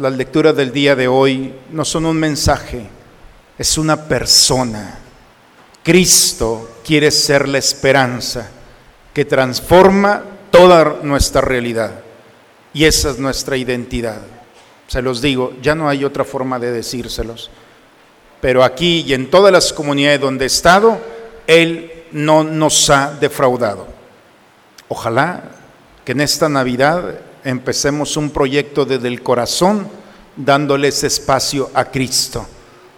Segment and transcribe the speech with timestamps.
[0.00, 2.86] Las lecturas del día de hoy no son un mensaje,
[3.56, 4.98] es una persona.
[5.82, 8.48] Cristo quiere ser la esperanza
[9.12, 11.92] que transforma toda nuestra realidad.
[12.72, 14.18] Y esa es nuestra identidad.
[14.88, 17.50] Se los digo, ya no hay otra forma de decírselos.
[18.40, 20.98] Pero aquí y en todas las comunidades donde he estado,
[21.46, 23.86] Él no nos ha defraudado.
[24.88, 25.44] Ojalá
[26.04, 29.88] que en esta Navidad empecemos un proyecto desde el corazón,
[30.36, 32.46] dándoles espacio a Cristo,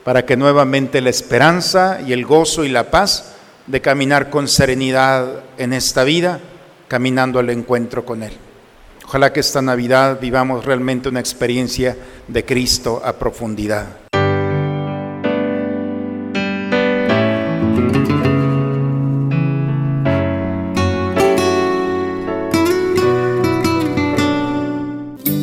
[0.05, 3.35] para que nuevamente la esperanza y el gozo y la paz
[3.67, 6.41] de caminar con serenidad en esta vida,
[6.89, 8.33] caminando al encuentro con Él.
[9.05, 14.06] Ojalá que esta Navidad vivamos realmente una experiencia de Cristo a profundidad.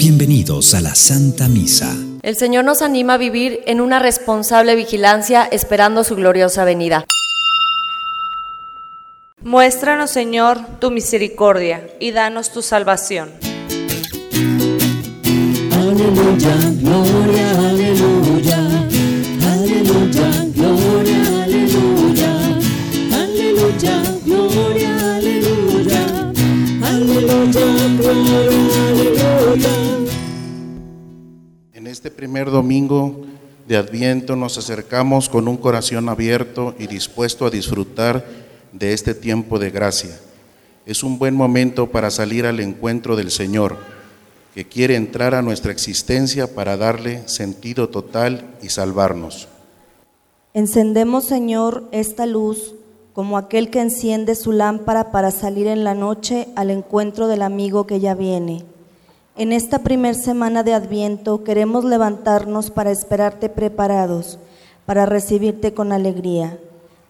[0.06, 1.96] Bienvenidos a la Santa Misa.
[2.24, 7.06] El Señor nos anima a vivir en una responsable vigilancia esperando su gloriosa venida.
[9.44, 13.32] Muéstranos, Señor, tu misericordia y danos tu salvación.
[15.72, 18.58] Aleluya, gloria, aleluya.
[19.54, 22.60] Aleluya, gloria, aleluya.
[23.14, 26.32] Aleluya, gloria, aleluya.
[26.84, 27.66] Aleluya,
[27.98, 28.53] gloria,
[32.04, 33.22] este primer domingo
[33.66, 38.26] de Adviento nos acercamos con un corazón abierto y dispuesto a disfrutar
[38.74, 40.20] de este tiempo de gracia.
[40.86, 43.78] Es un buen momento para salir al encuentro del Señor,
[44.54, 49.48] que quiere entrar a nuestra existencia para darle sentido total y salvarnos.
[50.54, 52.76] Encendemos, Señor, esta luz
[53.14, 57.88] como aquel que enciende su lámpara para salir en la noche al encuentro del amigo
[57.88, 58.66] que ya viene.
[59.36, 64.38] En esta primer semana de Adviento queremos levantarnos para esperarte preparados,
[64.86, 66.60] para recibirte con alegría.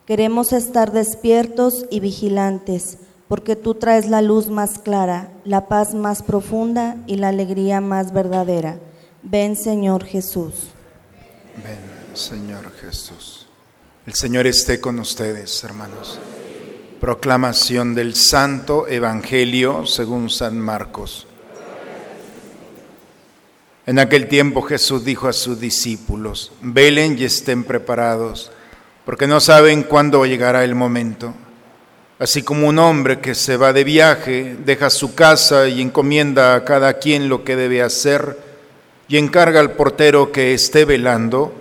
[0.06, 2.98] Queremos estar despiertos y vigilantes,
[3.28, 8.14] porque tú traes la luz más clara, la paz más profunda y la alegría más
[8.14, 8.80] verdadera.
[9.22, 10.67] Ven, Señor Jesús.
[11.62, 13.48] Ven, Señor Jesús.
[14.06, 16.20] El Señor esté con ustedes, hermanos.
[17.02, 21.28] Proclamación del Santo Evangelio según San Marcos.
[23.86, 28.49] En aquel tiempo Jesús dijo a sus discípulos, velen y estén preparados,
[29.04, 31.33] porque no saben cuándo llegará el momento.
[32.17, 36.64] Así como un hombre que se va de viaje, deja su casa y encomienda a
[36.64, 38.38] cada quien lo que debe hacer,
[39.10, 41.54] y encarga al portero que esté velando,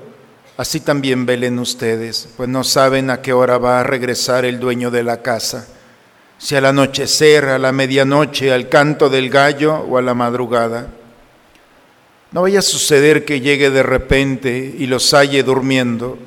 [0.57, 4.93] así también velen ustedes, pues no saben a qué hora va a regresar el dueño
[4.93, 5.67] de la casa,
[6.39, 10.87] si al anochecer, a la medianoche, al canto del gallo o a la madrugada.
[12.33, 16.19] No vaya a suceder que llegue de repente y los halle durmiendo.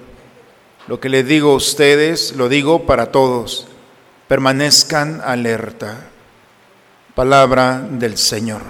[0.87, 3.67] Lo que les digo a ustedes, lo digo para todos.
[4.27, 6.09] Permanezcan alerta.
[7.15, 8.61] Palabra del Señor.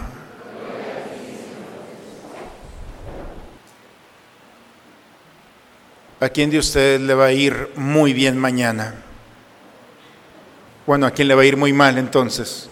[6.22, 8.96] ¿A quién de ustedes le va a ir muy bien mañana?
[10.88, 12.70] Bueno, ¿a quién le va a ir muy mal entonces?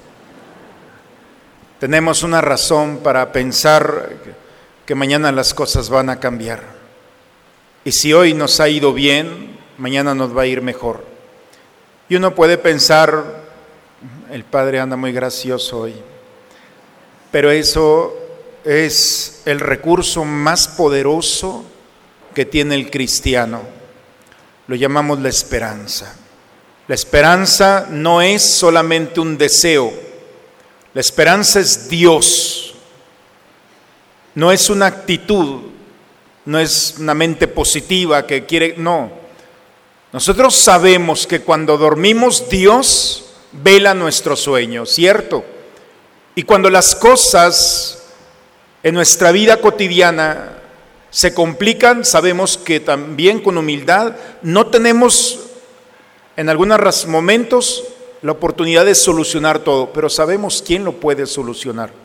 [1.80, 4.10] Tenemos una razón para pensar
[4.86, 6.62] que mañana las cosas van a cambiar.
[7.86, 11.06] Y si hoy nos ha ido bien, mañana nos va a ir mejor.
[12.10, 13.44] Y uno puede pensar,
[14.32, 15.96] el Padre anda muy gracioso hoy,
[17.32, 18.16] pero eso
[18.64, 21.66] es el recurso más poderoso
[22.34, 23.62] que tiene el cristiano.
[24.68, 26.16] Lo llamamos la esperanza.
[26.88, 29.94] La esperanza no es solamente un deseo,
[30.94, 32.73] la esperanza es Dios
[34.36, 35.62] no es una actitud,
[36.46, 39.12] no es una mente positiva que quiere, no.
[40.12, 45.44] Nosotros sabemos que cuando dormimos Dios vela nuestro sueño, ¿cierto?
[46.36, 48.04] Y cuando las cosas
[48.82, 50.60] en nuestra vida cotidiana
[51.10, 55.40] se complican, sabemos que también con humildad no tenemos
[56.36, 57.84] en algunos momentos
[58.24, 62.03] la oportunidad de solucionar todo, pero sabemos quién lo puede solucionar.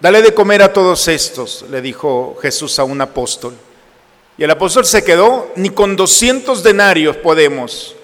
[0.00, 3.54] Dale de comer a todos estos, le dijo Jesús a un apóstol.
[4.36, 7.96] Y el apóstol se quedó, ni con 200 denarios podemos.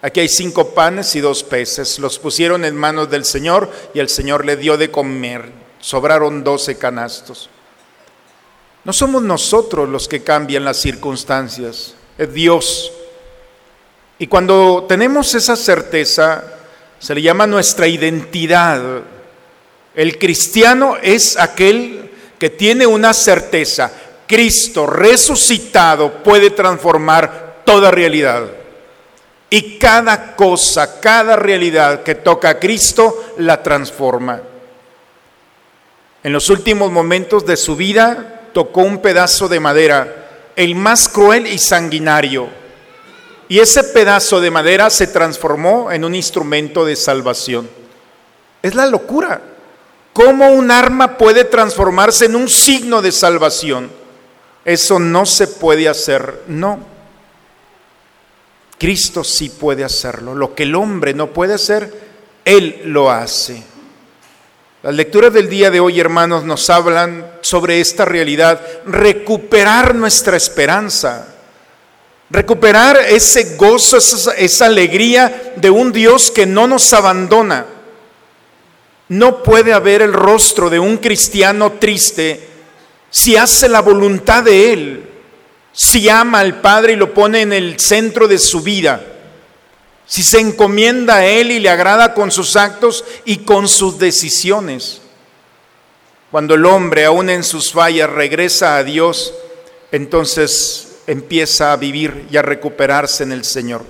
[0.00, 1.98] Aquí hay cinco panes y dos peces.
[1.98, 5.50] Los pusieron en manos del Señor y el Señor le dio de comer.
[5.80, 7.50] Sobraron 12 canastos.
[8.84, 12.92] No somos nosotros los que cambian las circunstancias, es Dios.
[14.18, 16.44] Y cuando tenemos esa certeza,
[17.00, 19.02] se le llama nuestra identidad
[19.94, 23.90] el cristiano es aquel que tiene una certeza,
[24.26, 28.44] Cristo resucitado puede transformar toda realidad.
[29.50, 34.42] Y cada cosa, cada realidad que toca a Cristo la transforma.
[36.24, 41.46] En los últimos momentos de su vida tocó un pedazo de madera, el más cruel
[41.46, 42.48] y sanguinario.
[43.46, 47.68] Y ese pedazo de madera se transformó en un instrumento de salvación.
[48.62, 49.53] Es la locura.
[50.14, 53.90] ¿Cómo un arma puede transformarse en un signo de salvación?
[54.64, 56.78] Eso no se puede hacer, no.
[58.78, 60.34] Cristo sí puede hacerlo.
[60.34, 61.92] Lo que el hombre no puede hacer,
[62.44, 63.62] Él lo hace.
[64.84, 71.26] Las lecturas del día de hoy, hermanos, nos hablan sobre esta realidad, recuperar nuestra esperanza,
[72.30, 77.66] recuperar ese gozo, esa, alegría de un Dios que no nos abandona.
[79.08, 82.48] No puede haber el rostro de un cristiano triste
[83.10, 85.10] si hace la voluntad de Él,
[85.72, 89.04] si ama al Padre y lo pone en el centro de su vida
[90.06, 95.00] si se encomienda a Él y le agrada con sus actos y con sus decisiones.
[96.30, 99.32] Cuando el hombre, aún en sus fallas, regresa a Dios,
[99.92, 103.84] entonces empieza a vivir y a recuperarse en el Señor.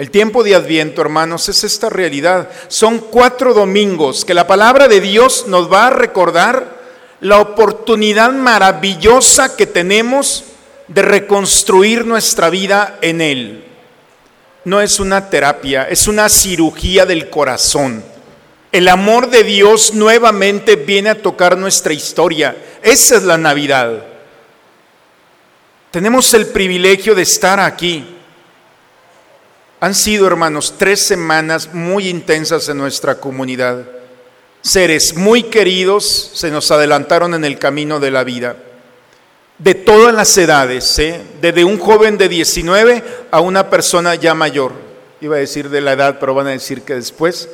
[0.00, 2.48] El tiempo de Adviento, hermanos, es esta realidad.
[2.68, 6.80] Son cuatro domingos que la palabra de Dios nos va a recordar
[7.20, 10.44] la oportunidad maravillosa que tenemos
[10.88, 13.64] de reconstruir nuestra vida en Él
[14.64, 18.04] no es una terapia, es una cirugía del corazón.
[18.72, 22.56] El amor de Dios nuevamente viene a tocar nuestra historia.
[22.82, 24.04] Esa es la Navidad.
[25.90, 28.16] Tenemos el privilegio de estar aquí.
[29.80, 33.86] Han sido, hermanos, tres semanas muy intensas en nuestra comunidad.
[34.60, 38.56] Seres muy queridos se nos adelantaron en el camino de la vida
[39.60, 41.20] de todas las edades, ¿eh?
[41.40, 44.72] desde un joven de 19 a una persona ya mayor.
[45.20, 47.48] Iba a decir de la edad, pero van a decir que después,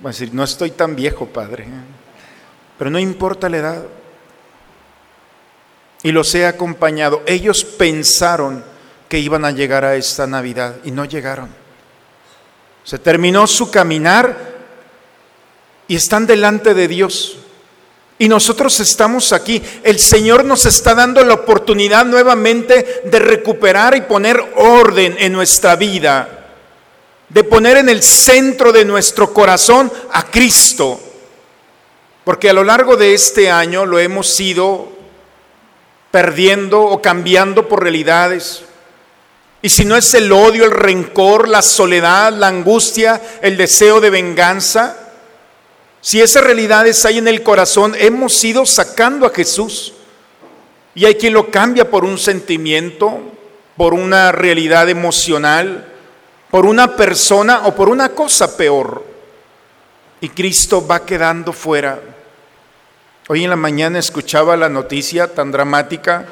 [0.00, 1.64] van a decir, no estoy tan viejo, padre.
[1.64, 1.68] ¿eh?
[2.76, 3.82] Pero no importa la edad.
[6.02, 7.22] Y los he acompañado.
[7.24, 8.62] Ellos pensaron
[9.08, 11.48] que iban a llegar a esta Navidad y no llegaron.
[12.84, 14.56] Se terminó su caminar
[15.88, 17.38] y están delante de Dios.
[18.18, 19.62] Y nosotros estamos aquí.
[19.84, 25.76] El Señor nos está dando la oportunidad nuevamente de recuperar y poner orden en nuestra
[25.76, 26.46] vida.
[27.28, 31.00] De poner en el centro de nuestro corazón a Cristo.
[32.24, 34.92] Porque a lo largo de este año lo hemos ido
[36.10, 38.64] perdiendo o cambiando por realidades.
[39.60, 44.10] Y si no es el odio, el rencor, la soledad, la angustia, el deseo de
[44.10, 44.96] venganza,
[46.00, 49.94] si esas realidades hay en el corazón, hemos ido sacando a Jesús.
[50.94, 53.20] Y hay quien lo cambia por un sentimiento,
[53.76, 55.86] por una realidad emocional,
[56.50, 59.04] por una persona o por una cosa peor.
[60.20, 62.00] Y Cristo va quedando fuera.
[63.28, 66.26] Hoy en la mañana escuchaba la noticia tan dramática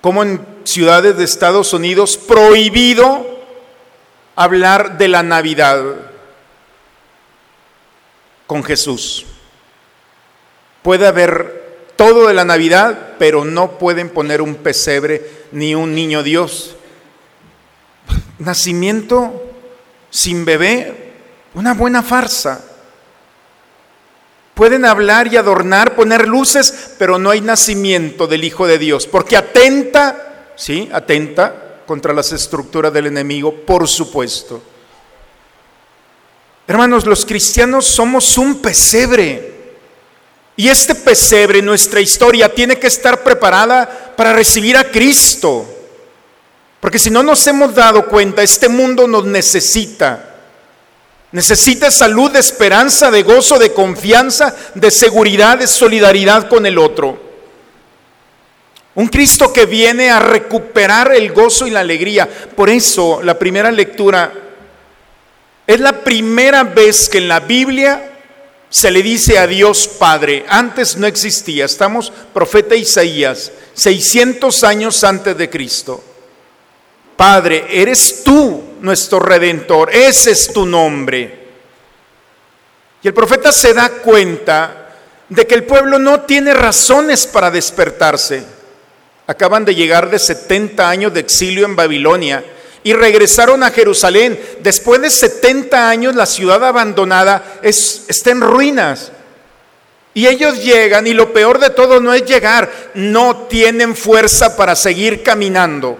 [0.00, 3.26] como en ciudades de Estados Unidos prohibido
[4.36, 5.82] hablar de la Navidad
[8.46, 9.26] con Jesús.
[10.82, 11.62] Puede haber
[11.96, 16.76] todo de la Navidad, pero no pueden poner un pesebre ni un niño Dios.
[18.38, 19.50] Nacimiento
[20.10, 21.12] sin bebé,
[21.54, 22.64] una buena farsa.
[24.54, 29.36] Pueden hablar y adornar, poner luces, pero no hay nacimiento del Hijo de Dios, porque
[29.36, 30.31] atenta,
[30.62, 34.62] sí, atenta contra las estructuras del enemigo, por supuesto.
[36.68, 39.50] Hermanos, los cristianos somos un pesebre.
[40.54, 45.66] Y este pesebre, nuestra historia, tiene que estar preparada para recibir a Cristo.
[46.78, 50.36] Porque si no nos hemos dado cuenta, este mundo nos necesita.
[51.32, 57.18] Necesita salud, de esperanza, de gozo, de confianza, de seguridad, de solidaridad con el otro.
[58.94, 62.28] Un Cristo que viene a recuperar el gozo y la alegría.
[62.54, 64.32] Por eso la primera lectura
[65.66, 68.10] es la primera vez que en la Biblia
[68.68, 70.44] se le dice a Dios Padre.
[70.48, 71.64] Antes no existía.
[71.64, 76.02] Estamos profeta Isaías, 600 años antes de Cristo.
[77.16, 79.94] Padre, eres tú nuestro redentor.
[79.94, 81.40] Ese es tu nombre.
[83.02, 84.90] Y el profeta se da cuenta
[85.28, 88.61] de que el pueblo no tiene razones para despertarse.
[89.26, 92.44] Acaban de llegar de 70 años de exilio en Babilonia
[92.84, 94.40] y regresaron a Jerusalén.
[94.60, 99.12] Después de 70 años la ciudad abandonada es, está en ruinas.
[100.14, 104.76] Y ellos llegan y lo peor de todo no es llegar, no tienen fuerza para
[104.76, 105.98] seguir caminando.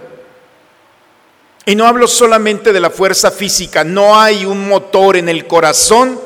[1.65, 6.19] Y no hablo solamente de la fuerza física, no hay un motor en el corazón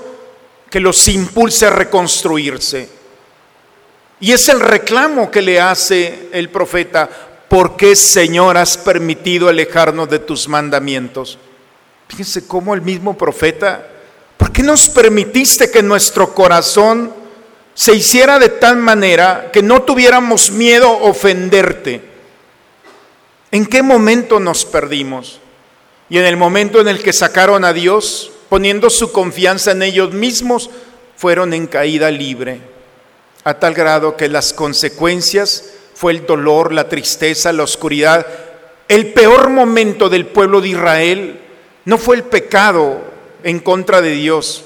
[0.69, 2.96] que los impulse a reconstruirse.
[4.19, 7.09] Y es el reclamo que le hace el profeta,
[7.47, 11.37] ¿por qué Señor has permitido alejarnos de tus mandamientos?
[12.07, 13.87] Fíjense cómo el mismo profeta,
[14.37, 17.13] ¿por qué nos permitiste que nuestro corazón
[17.73, 22.01] se hiciera de tal manera que no tuviéramos miedo a ofenderte?
[23.51, 25.39] ¿En qué momento nos perdimos?
[26.09, 30.13] Y en el momento en el que sacaron a Dios, poniendo su confianza en ellos
[30.13, 30.69] mismos,
[31.17, 32.61] fueron en caída libre,
[33.47, 35.63] a tal grado que las consecuencias
[35.93, 38.27] fue el dolor, la tristeza, la oscuridad.
[38.89, 41.39] El peor momento del pueblo de Israel
[41.85, 42.99] no fue el pecado
[43.43, 44.65] en contra de Dios,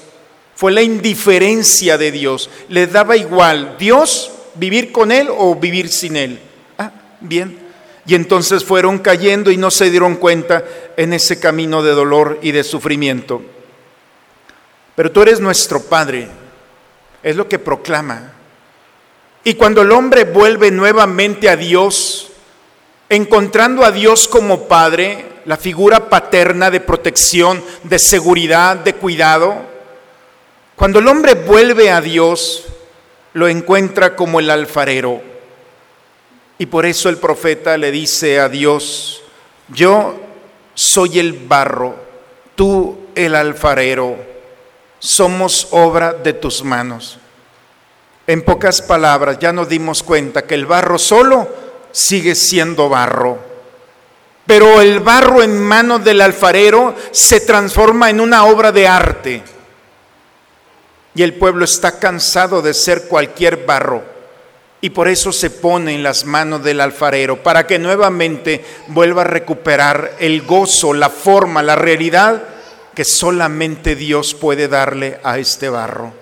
[0.56, 2.50] fue la indiferencia de Dios.
[2.68, 6.40] Les daba igual Dios vivir con Él o vivir sin Él.
[6.76, 7.56] Ah, bien.
[8.04, 10.64] Y entonces fueron cayendo y no se dieron cuenta
[10.96, 13.42] en ese camino de dolor y de sufrimiento.
[14.96, 16.26] Pero tú eres nuestro Padre,
[17.22, 18.41] es lo que proclama.
[19.44, 22.28] Y cuando el hombre vuelve nuevamente a Dios,
[23.08, 29.56] encontrando a Dios como Padre, la figura paterna de protección, de seguridad, de cuidado,
[30.76, 32.64] cuando el hombre vuelve a Dios,
[33.34, 35.32] lo encuentra como el alfarero
[36.62, 39.20] y por eso el profeta le dice a Dios,
[39.66, 40.14] yo
[40.74, 41.96] soy el barro,
[42.54, 44.16] tú el alfarero,
[45.00, 47.18] somos obra de tus manos.
[48.26, 51.48] En pocas palabras, ya nos dimos cuenta que el barro solo
[51.90, 53.38] sigue siendo barro,
[54.46, 59.42] pero el barro en manos del alfarero se transforma en una obra de arte.
[61.14, 64.02] Y el pueblo está cansado de ser cualquier barro
[64.80, 69.26] y por eso se pone en las manos del alfarero, para que nuevamente vuelva a
[69.26, 72.42] recuperar el gozo, la forma, la realidad
[72.92, 76.21] que solamente Dios puede darle a este barro.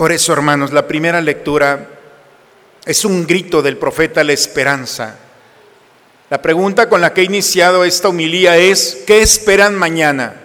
[0.00, 1.86] Por eso, hermanos, la primera lectura
[2.86, 5.14] es un grito del profeta la esperanza.
[6.30, 10.36] La pregunta con la que he iniciado esta humilía es, ¿qué esperan mañana?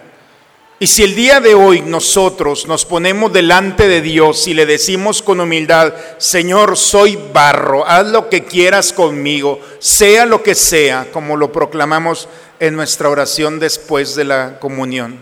[0.78, 5.22] Y si el día de hoy nosotros nos ponemos delante de Dios y le decimos
[5.22, 11.34] con humildad, Señor, soy barro, haz lo que quieras conmigo, sea lo que sea, como
[11.34, 12.28] lo proclamamos
[12.60, 15.18] en nuestra oración después de la comunión.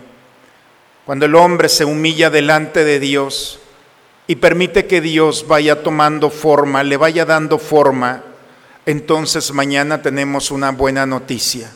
[1.05, 3.61] Cuando el hombre se humilla delante de Dios
[4.27, 8.23] y permite que Dios vaya tomando forma, le vaya dando forma,
[8.85, 11.71] entonces mañana tenemos una buena noticia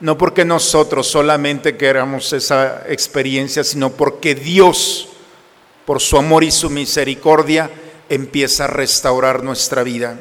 [0.00, 5.08] no porque nosotros solamente queramos esa experiencia, sino porque Dios,
[5.86, 7.70] por su amor y su misericordia,
[8.08, 10.18] empieza a restaurar nuestra vida.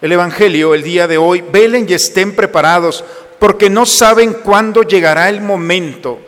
[0.00, 3.04] El Evangelio el día de hoy, velen y estén preparados,
[3.38, 6.18] porque no saben cuándo llegará el momento.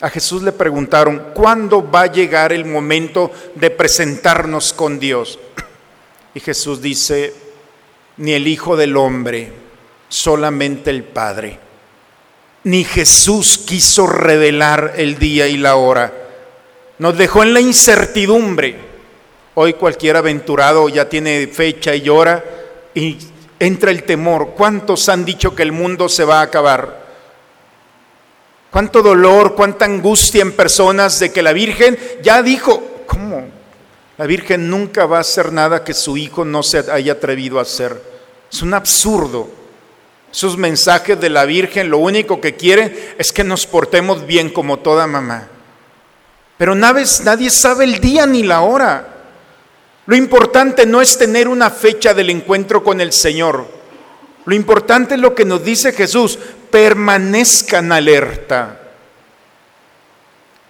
[0.00, 5.38] A Jesús le preguntaron, ¿cuándo va a llegar el momento de presentarnos con Dios?
[6.34, 7.32] Y Jesús dice,
[8.18, 9.52] ni el Hijo del Hombre
[10.08, 11.58] solamente el Padre.
[12.64, 16.12] Ni Jesús quiso revelar el día y la hora.
[16.98, 18.76] Nos dejó en la incertidumbre.
[19.54, 22.44] Hoy cualquier aventurado ya tiene fecha y hora
[22.94, 23.16] y
[23.58, 24.50] entra el temor.
[24.56, 27.05] ¿Cuántos han dicho que el mundo se va a acabar?
[28.76, 33.48] ¿Cuánto dolor, cuánta angustia en personas de que la Virgen ya dijo, ¿cómo?
[34.18, 37.62] La Virgen nunca va a hacer nada que su hijo no se haya atrevido a
[37.62, 37.98] hacer.
[38.52, 39.48] Es un absurdo.
[40.30, 44.80] Sus mensajes de la Virgen lo único que quieren es que nos portemos bien como
[44.80, 45.48] toda mamá.
[46.58, 49.08] Pero nadie sabe el día ni la hora.
[50.04, 53.66] Lo importante no es tener una fecha del encuentro con el Señor.
[54.44, 56.38] Lo importante es lo que nos dice Jesús,
[56.76, 58.78] permanezcan alerta.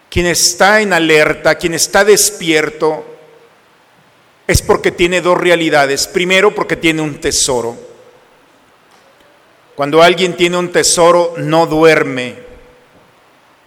[0.09, 3.05] Quien está en alerta, quien está despierto,
[4.47, 6.07] es porque tiene dos realidades.
[6.07, 7.77] Primero, porque tiene un tesoro.
[9.75, 12.37] Cuando alguien tiene un tesoro, no duerme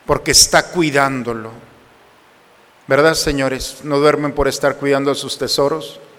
[0.05, 1.51] porque está cuidándolo.
[2.87, 3.79] ¿Verdad, señores?
[3.83, 5.99] ¿No duermen por estar cuidando sus tesoros?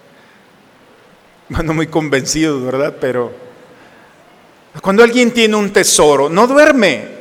[1.49, 2.95] Bueno, muy convencidos, ¿verdad?
[3.01, 3.50] Pero
[4.79, 7.19] cuando alguien tiene un tesoro, no duerme.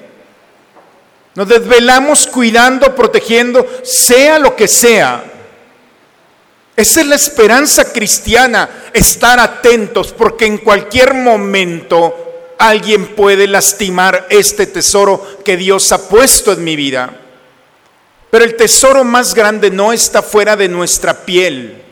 [1.35, 5.25] Nos desvelamos cuidando, protegiendo, sea lo que sea.
[6.77, 14.67] Esa es la esperanza cristiana, estar atentos, porque en cualquier momento alguien puede lastimar este
[14.67, 17.21] tesoro que Dios ha puesto en mi vida.
[18.31, 21.83] Pero el tesoro más grande no está fuera de nuestra piel.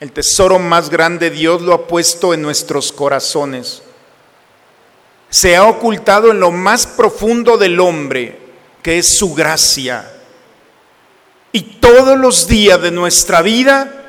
[0.00, 3.82] El tesoro más grande Dios lo ha puesto en nuestros corazones.
[5.30, 8.38] Se ha ocultado en lo más profundo del hombre,
[8.82, 10.10] que es su gracia.
[11.52, 14.00] Y todos los días de nuestra vida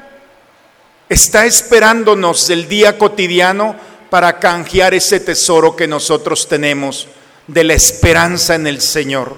[1.09, 3.75] está esperándonos el día cotidiano
[4.09, 7.07] para canjear ese tesoro que nosotros tenemos
[7.47, 9.35] de la esperanza en el Señor.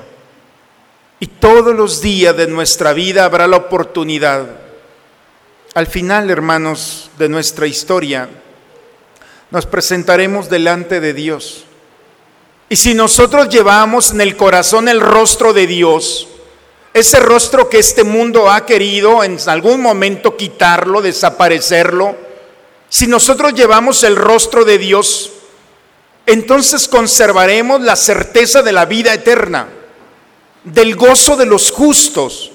[1.19, 4.47] Y todos los días de nuestra vida habrá la oportunidad.
[5.73, 8.29] Al final, hermanos, de nuestra historia,
[9.49, 11.65] nos presentaremos delante de Dios.
[12.69, 16.27] Y si nosotros llevamos en el corazón el rostro de Dios,
[16.93, 22.15] ese rostro que este mundo ha querido en algún momento quitarlo, desaparecerlo,
[22.89, 25.31] si nosotros llevamos el rostro de Dios,
[26.27, 29.67] entonces conservaremos la certeza de la vida eterna,
[30.63, 32.51] del gozo de los justos.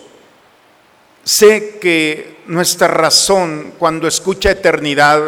[1.24, 5.20] Sé que nuestra razón cuando escucha eternidad,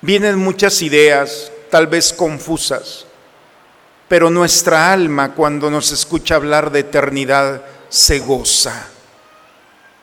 [0.00, 3.04] vienen muchas ideas, tal vez confusas,
[4.08, 8.88] pero nuestra alma cuando nos escucha hablar de eternidad, se goza.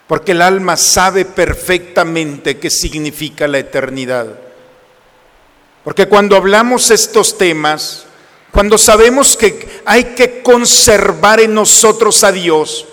[0.08, 4.28] Porque el alma sabe perfectamente qué significa la eternidad.
[5.84, 8.06] Porque cuando hablamos estos temas,
[8.52, 12.86] cuando sabemos que hay que conservar en nosotros a Dios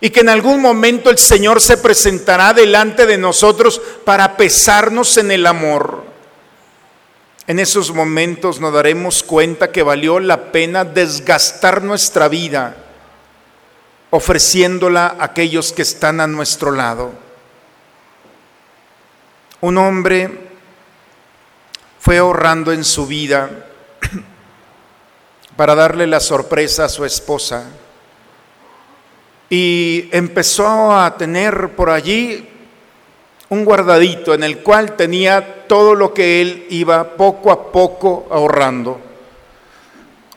[0.00, 5.30] y que en algún momento el Señor se presentará delante de nosotros para pesarnos en
[5.30, 6.04] el amor,
[7.52, 12.74] en esos momentos nos daremos cuenta que valió la pena desgastar nuestra vida
[14.08, 17.12] ofreciéndola a aquellos que están a nuestro lado.
[19.60, 20.30] Un hombre
[22.00, 23.50] fue ahorrando en su vida
[25.54, 27.66] para darle la sorpresa a su esposa
[29.50, 32.48] y empezó a tener por allí
[33.52, 39.12] un guardadito en el cual tenía todo lo que él iba poco a poco ahorrando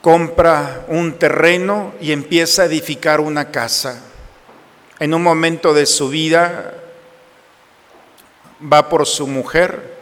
[0.06, 4.04] compra un terreno y empieza a edificar una casa.
[5.00, 6.76] En un momento de su vida
[8.72, 9.96] va por su mujer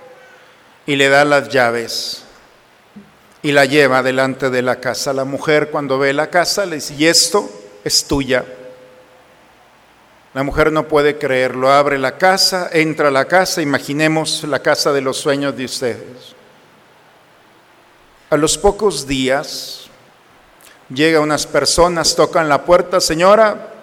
[0.86, 2.26] y le da las llaves
[3.42, 5.14] y la lleva delante de la casa.
[5.14, 7.50] La mujer cuando ve la casa le dice, y esto
[7.86, 8.44] es tuya.
[10.34, 14.92] La mujer no puede creerlo, abre la casa, entra a la casa, imaginemos la casa
[14.92, 16.36] de los sueños de ustedes.
[18.30, 19.84] A los pocos días,
[20.94, 23.74] Llega unas personas, tocan la puerta, señora,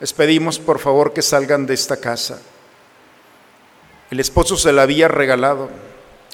[0.00, 2.40] les pedimos por favor que salgan de esta casa.
[4.10, 5.68] El esposo se la había regalado.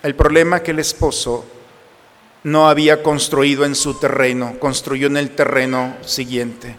[0.02, 1.44] El problema es que el esposo
[2.44, 6.76] no había construido en su terreno, construyó en el terreno siguiente.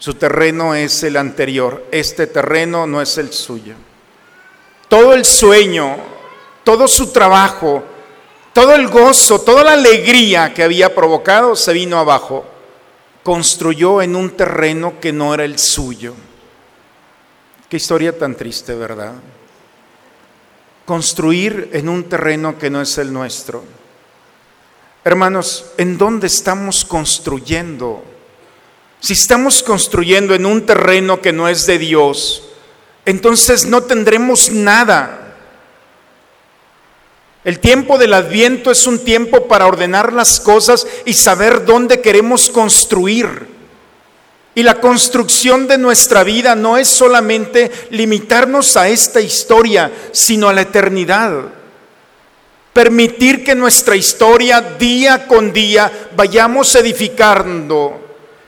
[0.00, 3.74] Su terreno es el anterior, este terreno no es el suyo.
[4.88, 5.94] Todo el sueño,
[6.64, 7.84] todo su trabajo,
[8.54, 12.46] todo el gozo, toda la alegría que había provocado se vino abajo.
[13.22, 16.14] Construyó en un terreno que no era el suyo.
[17.68, 19.12] Qué historia tan triste, ¿verdad?
[20.86, 23.62] Construir en un terreno que no es el nuestro.
[25.04, 28.02] Hermanos, ¿en dónde estamos construyendo?
[29.00, 32.42] Si estamos construyendo en un terreno que no es de Dios,
[33.06, 35.36] entonces no tendremos nada.
[37.42, 42.50] El tiempo del adviento es un tiempo para ordenar las cosas y saber dónde queremos
[42.50, 43.48] construir.
[44.54, 50.52] Y la construcción de nuestra vida no es solamente limitarnos a esta historia, sino a
[50.52, 51.44] la eternidad.
[52.74, 57.99] Permitir que nuestra historia día con día vayamos edificando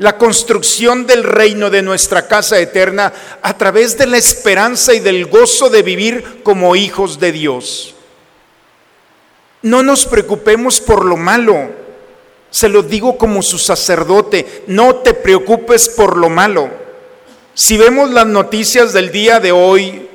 [0.03, 5.27] la construcción del reino de nuestra casa eterna a través de la esperanza y del
[5.27, 7.95] gozo de vivir como hijos de Dios.
[9.63, 11.71] No nos preocupemos por lo malo.
[12.51, 16.69] Se lo digo como su sacerdote, no te preocupes por lo malo.
[17.55, 20.09] Si vemos las noticias del día de hoy,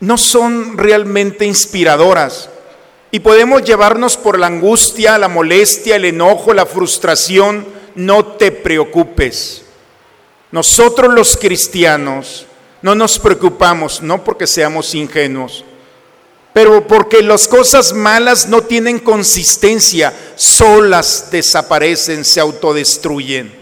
[0.00, 2.50] no son realmente inspiradoras
[3.10, 7.79] y podemos llevarnos por la angustia, la molestia, el enojo, la frustración.
[7.94, 9.62] No te preocupes.
[10.50, 12.46] Nosotros los cristianos
[12.82, 15.64] no nos preocupamos, no porque seamos ingenuos,
[16.52, 23.60] pero porque las cosas malas no tienen consistencia, solas desaparecen, se autodestruyen.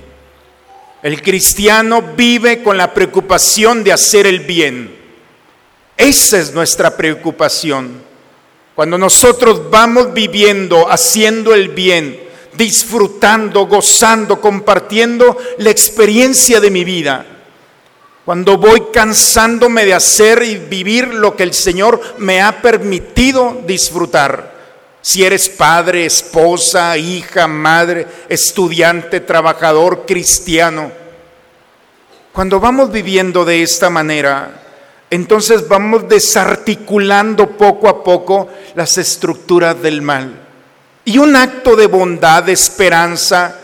[1.02, 4.96] El cristiano vive con la preocupación de hacer el bien.
[5.96, 8.02] Esa es nuestra preocupación.
[8.74, 12.27] Cuando nosotros vamos viviendo, haciendo el bien,
[12.59, 17.25] disfrutando, gozando, compartiendo la experiencia de mi vida.
[18.25, 24.59] Cuando voy cansándome de hacer y vivir lo que el Señor me ha permitido disfrutar.
[25.01, 30.90] Si eres padre, esposa, hija, madre, estudiante, trabajador, cristiano.
[32.33, 34.62] Cuando vamos viviendo de esta manera,
[35.11, 40.47] entonces vamos desarticulando poco a poco las estructuras del mal.
[41.09, 43.59] Y un acto de bondad, de esperanza,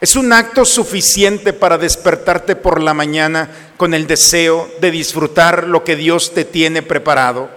[0.00, 5.84] es un acto suficiente para despertarte por la mañana con el deseo de disfrutar lo
[5.84, 7.50] que Dios te tiene preparado.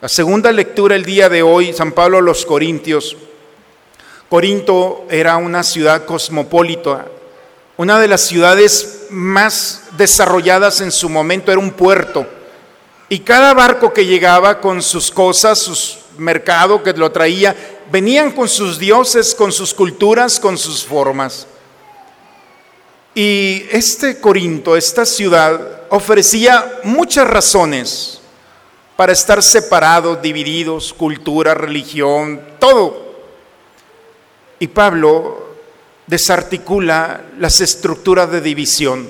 [0.00, 3.16] La segunda lectura el día de hoy, San Pablo a los Corintios.
[4.28, 7.06] Corinto era una ciudad cosmopolita,
[7.76, 12.24] una de las ciudades más desarrolladas en su momento, era un puerto.
[13.08, 17.54] Y cada barco que llegaba con sus cosas, sus mercado que lo traía,
[17.90, 21.46] venían con sus dioses, con sus culturas, con sus formas.
[23.14, 28.20] Y este Corinto, esta ciudad, ofrecía muchas razones
[28.96, 33.14] para estar separados, divididos, cultura, religión, todo.
[34.58, 35.54] Y Pablo
[36.06, 39.08] desarticula las estructuras de división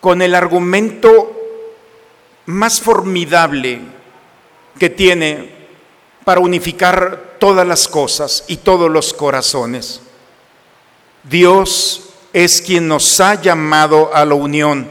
[0.00, 1.32] con el argumento
[2.46, 3.80] más formidable
[4.78, 5.52] que tiene
[6.24, 10.00] para unificar todas las cosas y todos los corazones.
[11.22, 14.88] Dios es quien nos ha llamado a la unión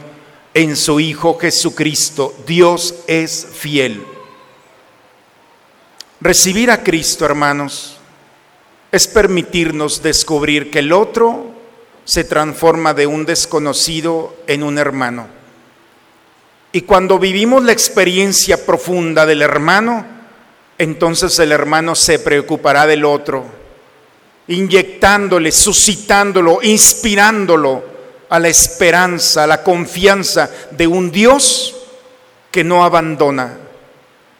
[0.53, 2.33] en su Hijo Jesucristo.
[2.45, 4.05] Dios es fiel.
[6.21, 7.97] Recibir a Cristo, hermanos,
[8.91, 11.47] es permitirnos descubrir que el otro
[12.05, 15.27] se transforma de un desconocido en un hermano.
[16.75, 20.03] Y cuando vivimos la experiencia profunda del hermano,
[20.79, 23.45] entonces el hermano se preocupará del otro,
[24.47, 27.83] inyectándole, suscitándolo, inspirándolo
[28.27, 31.75] a la esperanza, a la confianza de un Dios
[32.49, 33.55] que no abandona.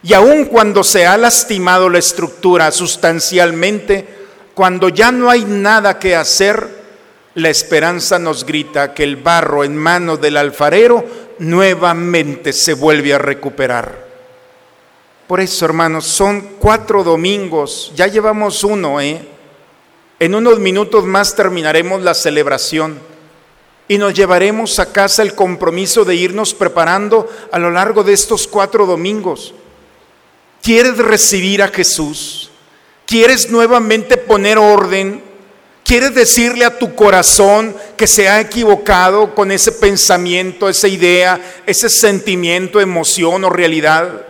[0.02, 4.08] Y aun cuando se ha lastimado la estructura sustancialmente,
[4.56, 6.83] cuando ya no hay nada que hacer,
[7.36, 11.04] la esperanza nos grita que el barro en manos del alfarero
[11.40, 14.04] nuevamente se vuelve a recuperar.
[15.28, 19.28] Por eso, hermanos, son cuatro domingos, ya llevamos uno, ¿eh?
[20.20, 23.00] En unos minutos más terminaremos la celebración
[23.88, 28.48] y nos llevaremos a casa el compromiso de irnos preparando a lo largo de estos
[28.48, 29.54] cuatro domingos.
[30.62, 32.52] ¿Quieres recibir a Jesús?
[33.06, 35.22] ¿Quieres nuevamente poner orden?
[35.84, 41.90] ¿Quieres decirle a tu corazón que se ha equivocado con ese pensamiento, esa idea, ese
[41.90, 44.26] sentimiento, emoción o realidad?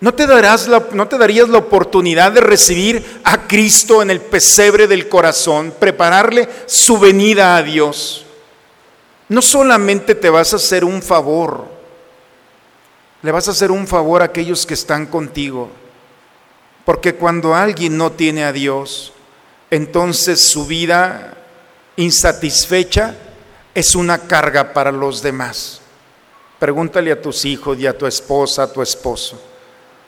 [0.00, 4.86] ¿No te, darás ¿No te darías la oportunidad de recibir a Cristo en el pesebre
[4.86, 8.24] del corazón, prepararle su venida a Dios?
[9.28, 11.64] No solamente te vas a hacer un favor,
[13.22, 15.70] le vas a hacer un favor a aquellos que están contigo.
[16.84, 19.12] Porque cuando alguien no tiene a Dios,
[19.70, 21.36] entonces su vida
[21.96, 23.14] insatisfecha
[23.74, 25.80] es una carga para los demás.
[26.58, 29.40] Pregúntale a tus hijos y a tu esposa, a tu esposo.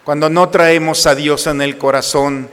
[0.05, 2.49] Cuando no traemos a Dios en el corazón,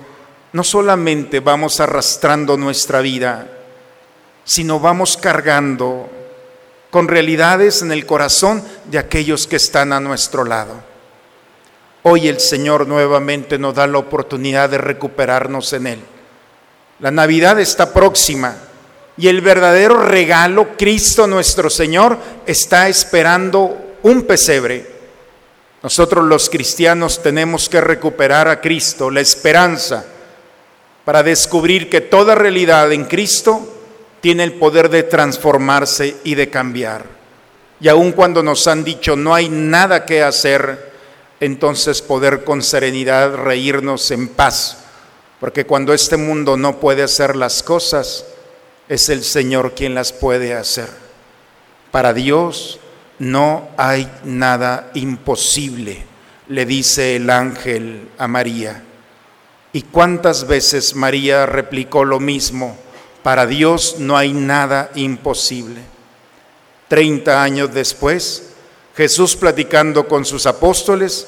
[0.52, 3.48] no solamente vamos arrastrando nuestra vida,
[4.44, 6.10] sino vamos cargando
[6.92, 10.82] con realidades en el corazón de aquellos que están a nuestro lado.
[12.04, 16.00] Hoy el Señor nuevamente nos da la oportunidad de recuperarnos en Él.
[17.00, 18.56] La Navidad está próxima
[19.18, 24.96] y el verdadero regalo, Cristo nuestro Señor, está esperando un pesebre.
[25.84, 30.06] Nosotros los cristianos tenemos que recuperar a Cristo, la esperanza,
[31.04, 33.76] para descubrir que toda realidad en Cristo
[34.22, 37.06] tiene el poder de transformarse y de cambiar.
[37.80, 40.92] Y aun cuando nos han dicho no hay nada que hacer,
[41.40, 44.85] entonces poder con serenidad reírnos en paz,
[45.40, 48.26] porque cuando este mundo no puede hacer las cosas,
[48.88, 50.90] es el Señor quien las puede hacer.
[51.92, 52.80] Para Dios
[53.20, 56.04] no hay nada imposible,
[56.48, 58.84] le dice el ángel a María.
[59.74, 62.78] ¿Y cuántas veces María replicó lo mismo?
[63.24, 65.82] Para Dios no hay nada imposible.
[66.88, 68.52] Treinta años después,
[68.96, 71.28] Jesús platicando con sus apóstoles,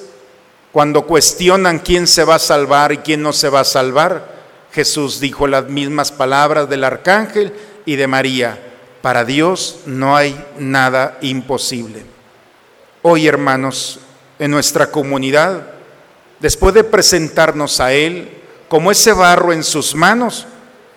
[0.77, 4.27] cuando cuestionan quién se va a salvar y quién no se va a salvar,
[4.71, 7.51] Jesús dijo las mismas palabras del arcángel
[7.87, 8.59] y de María.
[9.01, 12.05] Para Dios no hay nada imposible.
[13.01, 14.01] Hoy, hermanos,
[14.37, 15.63] en nuestra comunidad,
[16.39, 18.29] después de presentarnos a Él
[18.67, 20.45] como ese barro en sus manos,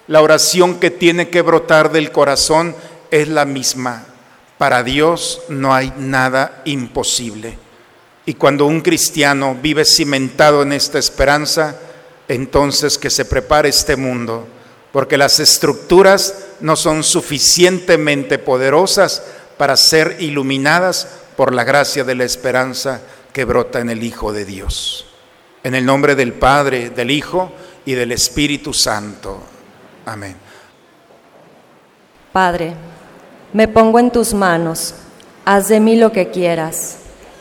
[0.09, 2.77] la oración que tiene que brotar del corazón
[3.11, 4.05] es la misma.
[4.59, 7.70] Para Dios no hay nada imposible.
[8.31, 11.75] Y cuando un cristiano vive cimentado en esta esperanza,
[12.29, 14.47] entonces que se prepare este mundo,
[14.93, 19.25] porque las estructuras no son suficientemente poderosas
[19.59, 23.01] para ser iluminadas por la gracia de la esperanza
[23.33, 25.07] que brota en el Hijo de Dios.
[25.65, 27.51] En el nombre del Padre, del Hijo
[27.85, 29.43] y del Espíritu Santo.
[30.07, 30.37] Amén.
[32.33, 32.75] Padre,
[33.53, 34.95] me pongo en tus manos,
[35.45, 37.00] haz de mí lo que quieras,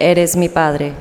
[0.00, 0.92] eres mi Padre.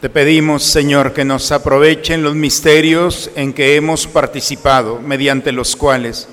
[0.00, 6.28] Te pedimos, Señor, que nos aprovechen los misterios en que hemos participado, mediante los cuales,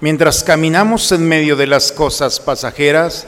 [0.00, 3.26] mientras caminamos en medio de las cosas pasajeras,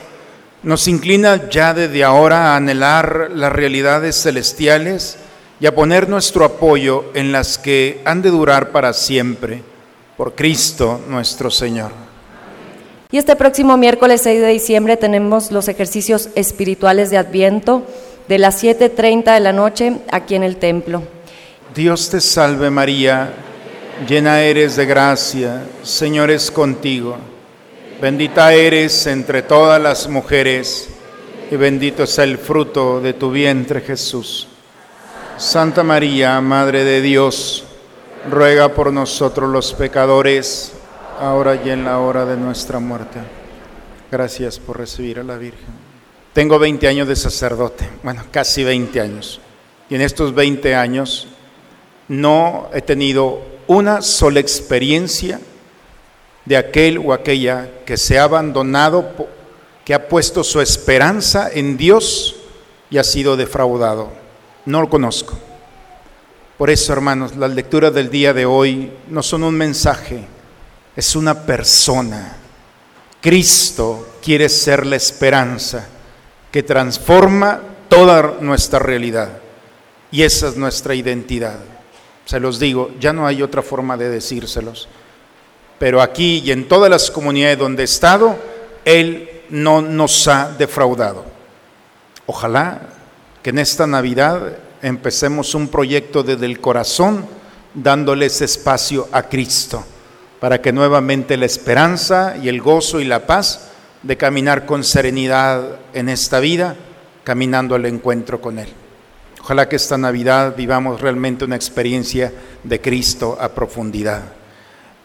[0.62, 5.16] nos inclina ya desde ahora a anhelar las realidades celestiales
[5.58, 9.62] y a poner nuestro apoyo en las que han de durar para siempre,
[10.16, 12.03] por Cristo nuestro Señor.
[13.14, 17.86] Y este próximo miércoles 6 de diciembre tenemos los ejercicios espirituales de Adviento
[18.26, 21.04] de las 7.30 de la noche aquí en el templo.
[21.76, 23.32] Dios te salve María,
[24.08, 27.16] llena eres de gracia, Señor es contigo.
[28.02, 30.88] Bendita eres entre todas las mujeres
[31.52, 34.48] y bendito es el fruto de tu vientre Jesús.
[35.36, 37.62] Santa María, Madre de Dios,
[38.28, 40.73] ruega por nosotros los pecadores,
[41.20, 43.20] ahora y en la hora de nuestra muerte.
[44.10, 45.66] Gracias por recibir a la Virgen.
[46.32, 49.40] Tengo 20 años de sacerdote, bueno, casi 20 años.
[49.88, 51.28] Y en estos 20 años
[52.08, 55.40] no he tenido una sola experiencia
[56.44, 59.28] de aquel o aquella que se ha abandonado,
[59.84, 62.36] que ha puesto su esperanza en Dios
[62.90, 64.10] y ha sido defraudado.
[64.66, 65.38] No lo conozco.
[66.58, 70.24] Por eso, hermanos, las lecturas del día de hoy no son un mensaje,
[70.96, 72.36] es una persona.
[73.20, 75.86] Cristo quiere ser la esperanza
[76.50, 79.38] que transforma toda nuestra realidad.
[80.10, 81.58] Y esa es nuestra identidad.
[82.24, 84.88] Se los digo, ya no hay otra forma de decírselos.
[85.78, 88.36] Pero aquí y en todas las comunidades donde he estado,
[88.84, 91.24] Él no nos ha defraudado.
[92.26, 92.80] Ojalá
[93.42, 97.26] que en esta Navidad empecemos un proyecto desde el corazón,
[97.74, 99.84] dándoles espacio a Cristo,
[100.44, 103.70] para que nuevamente la esperanza y el gozo y la paz
[104.02, 106.76] de caminar con serenidad en esta vida,
[107.24, 108.68] caminando al encuentro con Él.
[109.40, 112.30] Ojalá que esta Navidad vivamos realmente una experiencia
[112.62, 114.20] de Cristo a profundidad.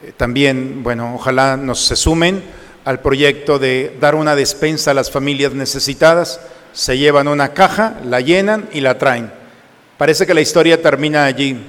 [0.03, 2.43] Eh, también, bueno, ojalá nos se sumen
[2.83, 6.41] al proyecto de dar una despensa a las familias necesitadas.
[6.73, 9.31] Se llevan una caja, la llenan y la traen.
[9.97, 11.63] Parece que la historia termina allí,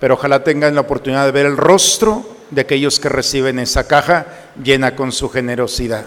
[0.00, 4.26] pero ojalá tengan la oportunidad de ver el rostro de aquellos que reciben esa caja
[4.62, 6.04] llena con su generosidad.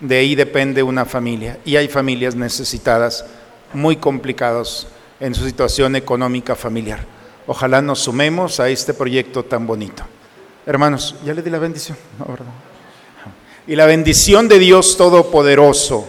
[0.00, 1.58] De ahí depende una familia.
[1.64, 3.24] Y hay familias necesitadas,
[3.72, 4.86] muy complicadas
[5.20, 7.06] en su situación económica familiar.
[7.46, 10.04] Ojalá nos sumemos a este proyecto tan bonito.
[10.66, 11.96] Hermanos, ya le di la bendición.
[13.66, 16.06] Y la bendición de Dios Todopoderoso,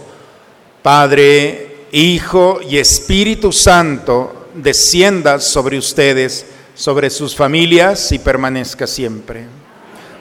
[0.82, 9.46] Padre, Hijo y Espíritu Santo, descienda sobre ustedes, sobre sus familias y permanezca siempre.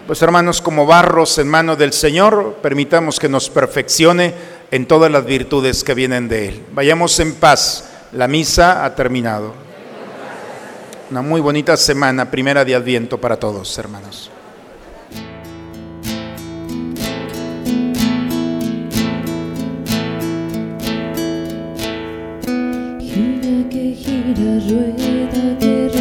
[0.05, 4.33] Pues hermanos, como barros en manos del Señor, permitamos que nos perfeccione
[4.69, 6.63] en todas las virtudes que vienen de Él.
[6.73, 7.89] Vayamos en paz.
[8.11, 9.53] La misa ha terminado.
[11.09, 14.29] Una muy bonita semana, primera de Adviento para todos, hermanos.
[22.99, 25.92] Gira que gira, rueda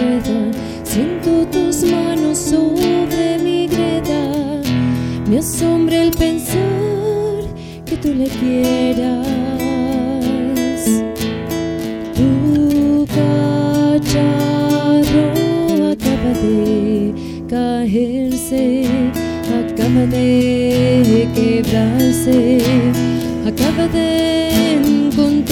[5.33, 6.61] Me asombra el pensar
[7.87, 9.27] que tú le quieras.
[12.15, 14.27] Tu cacharro
[15.93, 17.15] acaba de
[17.49, 18.85] caerse,
[19.49, 22.59] acaba de quebrarse,
[23.47, 25.52] acaba de encontrarte.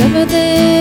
[0.00, 0.79] Cada